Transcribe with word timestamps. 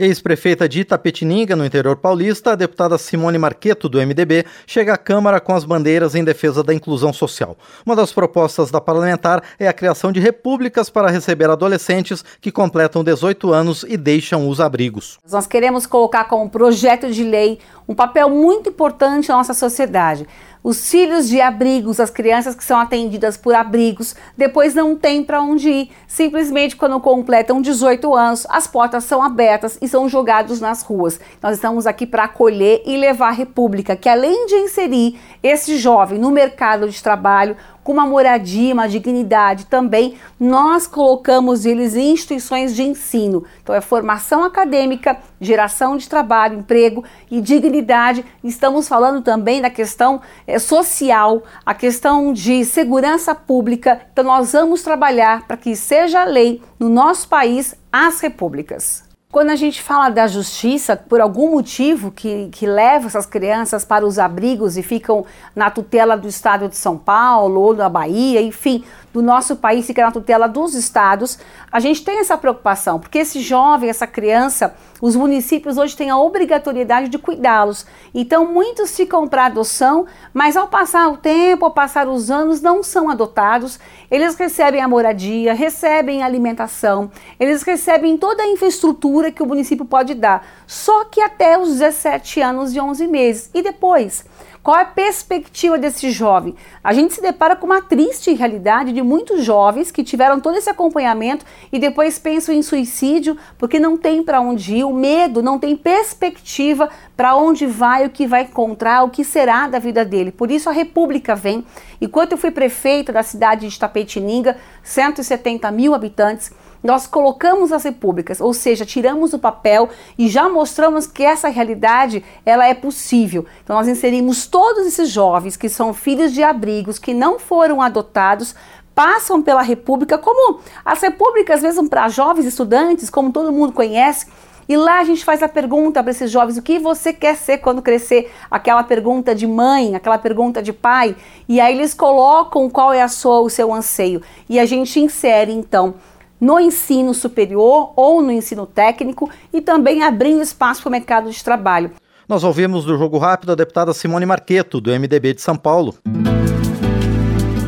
Ex-prefeita 0.00 0.66
de 0.66 0.80
Itapetininga, 0.80 1.54
no 1.54 1.62
interior 1.62 1.94
paulista, 1.94 2.52
a 2.52 2.54
deputada 2.54 2.96
Simone 2.96 3.36
Marqueto, 3.36 3.86
do 3.86 3.98
MDB, 3.98 4.46
chega 4.66 4.94
à 4.94 4.96
Câmara 4.96 5.38
com 5.38 5.54
as 5.54 5.62
bandeiras 5.62 6.14
em 6.14 6.24
defesa 6.24 6.62
da 6.64 6.72
inclusão 6.72 7.12
social. 7.12 7.54
Uma 7.84 7.94
das 7.94 8.10
propostas 8.10 8.70
da 8.70 8.80
parlamentar 8.80 9.42
é 9.58 9.68
a 9.68 9.74
criação 9.74 10.10
de 10.10 10.18
repúblicas 10.18 10.88
para 10.88 11.10
receber 11.10 11.50
adolescentes 11.50 12.24
que 12.40 12.50
completam 12.50 13.04
18 13.04 13.52
anos 13.52 13.84
e 13.86 13.98
deixam 13.98 14.48
os 14.48 14.58
abrigos. 14.58 15.18
Nós 15.30 15.46
queremos 15.46 15.84
colocar 15.84 16.24
como 16.24 16.48
projeto 16.48 17.10
de 17.10 17.22
lei 17.22 17.58
um 17.86 17.94
papel 17.94 18.30
muito 18.30 18.70
importante 18.70 19.28
na 19.28 19.36
nossa 19.36 19.52
sociedade 19.52 20.26
os 20.62 20.90
filhos 20.90 21.28
de 21.28 21.40
abrigos, 21.40 21.98
as 21.98 22.10
crianças 22.10 22.54
que 22.54 22.62
são 22.62 22.78
atendidas 22.78 23.36
por 23.36 23.54
abrigos, 23.54 24.14
depois 24.36 24.74
não 24.74 24.94
têm 24.94 25.24
para 25.24 25.40
onde 25.40 25.70
ir. 25.70 25.90
Simplesmente 26.06 26.76
quando 26.76 27.00
completam 27.00 27.62
18 27.62 28.14
anos, 28.14 28.46
as 28.50 28.66
portas 28.66 29.04
são 29.04 29.22
abertas 29.22 29.78
e 29.80 29.88
são 29.88 30.08
jogados 30.08 30.60
nas 30.60 30.82
ruas. 30.82 31.18
Nós 31.42 31.54
estamos 31.54 31.86
aqui 31.86 32.06
para 32.06 32.24
acolher 32.24 32.82
e 32.84 32.96
levar 32.96 33.28
a 33.28 33.32
República, 33.32 33.96
que 33.96 34.08
além 34.08 34.46
de 34.46 34.54
inserir 34.56 35.18
esse 35.42 35.78
jovem 35.78 36.18
no 36.18 36.30
mercado 36.30 36.90
de 36.90 37.02
trabalho, 37.02 37.56
com 37.82 37.92
uma 37.92 38.06
moradia, 38.06 38.74
uma 38.74 38.88
dignidade 38.88 39.66
também, 39.66 40.16
nós 40.38 40.86
colocamos 40.86 41.64
eles 41.64 41.96
em 41.96 42.12
instituições 42.12 42.74
de 42.74 42.82
ensino. 42.82 43.44
Então 43.62 43.74
é 43.74 43.80
formação 43.80 44.44
acadêmica, 44.44 45.18
geração 45.40 45.96
de 45.96 46.08
trabalho, 46.08 46.58
emprego 46.58 47.04
e 47.30 47.40
dignidade. 47.40 48.24
Estamos 48.44 48.88
falando 48.88 49.22
também 49.22 49.60
da 49.60 49.70
questão 49.70 50.20
é, 50.46 50.58
social, 50.58 51.42
a 51.64 51.74
questão 51.74 52.32
de 52.32 52.64
segurança 52.64 53.34
pública. 53.34 54.00
Então 54.12 54.24
nós 54.24 54.52
vamos 54.52 54.82
trabalhar 54.82 55.46
para 55.46 55.56
que 55.56 55.74
seja 55.74 56.24
lei 56.24 56.62
no 56.78 56.88
nosso 56.88 57.28
país 57.28 57.74
as 57.92 58.20
repúblicas. 58.20 59.09
Quando 59.30 59.50
a 59.50 59.56
gente 59.56 59.80
fala 59.80 60.08
da 60.08 60.26
justiça, 60.26 60.96
por 60.96 61.20
algum 61.20 61.52
motivo 61.52 62.10
que, 62.10 62.48
que 62.50 62.66
leva 62.66 63.06
essas 63.06 63.26
crianças 63.26 63.84
para 63.84 64.04
os 64.04 64.18
abrigos 64.18 64.76
e 64.76 64.82
ficam 64.82 65.24
na 65.54 65.70
tutela 65.70 66.16
do 66.16 66.26
estado 66.26 66.68
de 66.68 66.76
São 66.76 66.98
Paulo 66.98 67.60
ou 67.60 67.72
da 67.72 67.88
Bahia, 67.88 68.42
enfim, 68.42 68.82
do 69.12 69.22
nosso 69.22 69.56
país 69.56 69.86
fica 69.86 70.04
na 70.04 70.12
tutela 70.12 70.48
dos 70.48 70.74
estados, 70.74 71.38
a 71.70 71.80
gente 71.80 72.04
tem 72.04 72.20
essa 72.20 72.36
preocupação, 72.36 73.00
porque 73.00 73.18
esse 73.18 73.40
jovem, 73.40 73.90
essa 73.90 74.06
criança, 74.06 74.74
os 75.00 75.16
municípios 75.16 75.78
hoje 75.78 75.96
têm 75.96 76.10
a 76.10 76.18
obrigatoriedade 76.18 77.08
de 77.08 77.18
cuidá-los. 77.18 77.86
Então, 78.14 78.52
muitos 78.52 78.94
ficam 78.94 79.26
para 79.26 79.46
adoção, 79.46 80.06
mas 80.32 80.56
ao 80.56 80.68
passar 80.68 81.08
o 81.08 81.16
tempo, 81.16 81.64
ao 81.64 81.70
passar 81.70 82.06
os 82.08 82.30
anos, 82.30 82.60
não 82.60 82.82
são 82.82 83.08
adotados. 83.08 83.80
Eles 84.10 84.34
recebem 84.36 84.82
a 84.82 84.88
moradia, 84.88 85.54
recebem 85.54 86.22
a 86.22 86.26
alimentação, 86.26 87.10
eles 87.38 87.62
recebem 87.62 88.16
toda 88.16 88.42
a 88.42 88.48
infraestrutura 88.48 89.30
que 89.32 89.42
o 89.42 89.46
município 89.46 89.84
pode 89.84 90.14
dar, 90.14 90.46
só 90.66 91.04
que 91.04 91.20
até 91.20 91.58
os 91.58 91.70
17 91.78 92.40
anos 92.40 92.74
e 92.74 92.80
11 92.80 93.06
meses. 93.06 93.50
E 93.54 93.62
depois? 93.62 94.24
Qual 94.62 94.76
é 94.76 94.82
a 94.82 94.84
perspectiva 94.84 95.78
desse 95.78 96.10
jovem? 96.10 96.54
A 96.84 96.92
gente 96.92 97.14
se 97.14 97.22
depara 97.22 97.56
com 97.56 97.64
uma 97.64 97.80
triste 97.80 98.34
realidade 98.34 98.92
de 98.92 99.00
muitos 99.00 99.42
jovens 99.42 99.90
que 99.90 100.04
tiveram 100.04 100.38
todo 100.38 100.58
esse 100.58 100.68
acompanhamento 100.68 101.46
e 101.72 101.78
depois 101.78 102.18
pensam 102.18 102.54
em 102.54 102.60
suicídio 102.60 103.38
porque 103.56 103.78
não 103.78 103.96
tem 103.96 104.22
para 104.22 104.38
onde 104.38 104.76
ir, 104.76 104.84
o 104.84 104.92
medo, 104.92 105.42
não 105.42 105.58
tem 105.58 105.74
perspectiva 105.74 106.90
para 107.16 107.34
onde 107.36 107.66
vai, 107.66 108.04
o 108.04 108.10
que 108.10 108.26
vai 108.26 108.42
encontrar, 108.42 109.02
o 109.02 109.08
que 109.08 109.24
será 109.24 109.66
da 109.66 109.78
vida 109.78 110.04
dele. 110.04 110.30
Por 110.30 110.50
isso 110.50 110.68
a 110.68 110.72
República 110.72 111.34
vem. 111.34 111.64
Enquanto 111.98 112.32
eu 112.32 112.38
fui 112.38 112.50
prefeita 112.50 113.14
da 113.14 113.22
cidade 113.22 113.66
de 113.66 113.78
Tapetininga, 113.78 114.58
170 114.82 115.70
mil 115.70 115.94
habitantes, 115.94 116.52
nós 116.82 117.06
colocamos 117.06 117.72
as 117.72 117.84
repúblicas, 117.84 118.40
ou 118.40 118.52
seja, 118.54 118.84
tiramos 118.84 119.32
o 119.32 119.38
papel 119.38 119.88
e 120.18 120.28
já 120.28 120.48
mostramos 120.48 121.06
que 121.06 121.22
essa 121.22 121.48
realidade 121.48 122.24
ela 122.44 122.66
é 122.66 122.74
possível. 122.74 123.44
Então 123.62 123.76
nós 123.76 123.88
inserimos 123.88 124.46
todos 124.46 124.86
esses 124.86 125.10
jovens 125.10 125.56
que 125.56 125.68
são 125.68 125.92
filhos 125.92 126.32
de 126.32 126.42
abrigos, 126.42 126.98
que 126.98 127.12
não 127.12 127.38
foram 127.38 127.82
adotados, 127.82 128.54
passam 128.94 129.40
pela 129.40 129.62
república, 129.62 130.18
como 130.18 130.60
as 130.84 131.00
repúblicas 131.00 131.62
mesmo 131.62 131.88
para 131.88 132.08
jovens 132.08 132.46
estudantes, 132.46 133.08
como 133.08 133.32
todo 133.32 133.52
mundo 133.52 133.72
conhece, 133.72 134.26
e 134.70 134.76
lá 134.76 135.00
a 135.00 135.04
gente 135.04 135.24
faz 135.24 135.42
a 135.42 135.48
pergunta 135.48 136.00
para 136.00 136.12
esses 136.12 136.30
jovens: 136.30 136.56
o 136.56 136.62
que 136.62 136.78
você 136.78 137.12
quer 137.12 137.34
ser 137.34 137.58
quando 137.58 137.82
crescer? 137.82 138.30
Aquela 138.48 138.84
pergunta 138.84 139.34
de 139.34 139.44
mãe, 139.44 139.96
aquela 139.96 140.16
pergunta 140.16 140.62
de 140.62 140.72
pai. 140.72 141.16
E 141.48 141.60
aí 141.60 141.74
eles 141.74 141.92
colocam 141.92 142.70
qual 142.70 142.92
é 142.92 143.02
a 143.02 143.08
sua, 143.08 143.40
o 143.40 143.50
seu 143.50 143.74
anseio. 143.74 144.22
E 144.48 144.60
a 144.60 144.66
gente 144.66 145.00
insere 145.00 145.50
então 145.50 145.94
no 146.40 146.58
ensino 146.58 147.12
superior 147.12 147.92
ou 147.94 148.22
no 148.22 148.32
ensino 148.32 148.66
técnico 148.66 149.28
e 149.52 149.60
também 149.60 150.02
abrindo 150.02 150.42
espaço 150.42 150.82
para 150.82 150.88
o 150.88 150.92
mercado 150.92 151.30
de 151.30 151.44
trabalho. 151.44 151.90
Nós 152.28 152.44
ouvimos 152.44 152.84
do 152.84 152.96
Jogo 152.96 153.18
Rápido 153.18 153.52
a 153.52 153.54
deputada 153.56 153.92
Simone 153.92 154.24
Marqueto, 154.24 154.80
do 154.80 154.90
MDB 154.90 155.34
de 155.34 155.42
São 155.42 155.56
Paulo. 155.56 155.96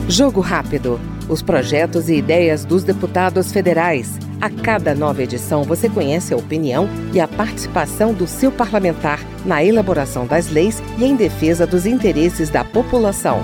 Jogo 0.08 0.40
Rápido. 0.40 1.00
Os 1.28 1.40
projetos 1.40 2.08
e 2.08 2.14
ideias 2.14 2.64
dos 2.64 2.84
deputados 2.84 3.50
federais. 3.50 4.18
A 4.40 4.50
cada 4.50 4.94
nova 4.94 5.22
edição 5.22 5.62
você 5.62 5.88
conhece 5.88 6.34
a 6.34 6.36
opinião 6.36 6.88
e 7.14 7.20
a 7.20 7.26
participação 7.26 8.12
do 8.12 8.26
seu 8.26 8.52
parlamentar 8.52 9.20
na 9.46 9.64
elaboração 9.64 10.26
das 10.26 10.50
leis 10.50 10.82
e 10.98 11.04
em 11.04 11.16
defesa 11.16 11.66
dos 11.66 11.86
interesses 11.86 12.50
da 12.50 12.64
população. 12.64 13.40